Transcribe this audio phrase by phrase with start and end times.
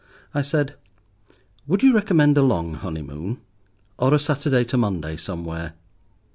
[0.33, 0.73] I said,
[1.67, 3.37] "Would you recommend a long honeymoon,
[3.99, 5.73] or a Saturday to Monday somewhere?"